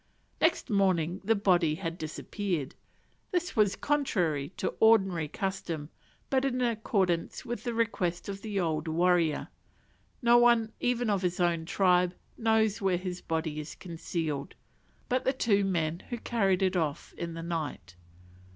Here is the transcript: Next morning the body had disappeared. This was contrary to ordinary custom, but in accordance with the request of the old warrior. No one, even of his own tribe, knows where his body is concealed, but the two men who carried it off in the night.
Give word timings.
Next 0.41 0.71
morning 0.71 1.21
the 1.23 1.35
body 1.35 1.75
had 1.75 1.99
disappeared. 1.99 2.73
This 3.29 3.55
was 3.55 3.75
contrary 3.75 4.49
to 4.57 4.73
ordinary 4.79 5.27
custom, 5.27 5.89
but 6.31 6.43
in 6.43 6.59
accordance 6.59 7.45
with 7.45 7.63
the 7.63 7.75
request 7.75 8.27
of 8.27 8.41
the 8.41 8.59
old 8.59 8.87
warrior. 8.87 9.49
No 10.19 10.39
one, 10.39 10.71
even 10.79 11.11
of 11.11 11.21
his 11.21 11.39
own 11.39 11.65
tribe, 11.65 12.15
knows 12.35 12.81
where 12.81 12.97
his 12.97 13.21
body 13.21 13.59
is 13.59 13.75
concealed, 13.75 14.55
but 15.07 15.23
the 15.23 15.33
two 15.33 15.63
men 15.63 15.99
who 16.09 16.17
carried 16.17 16.63
it 16.63 16.75
off 16.75 17.13
in 17.15 17.35
the 17.35 17.43
night. 17.43 17.95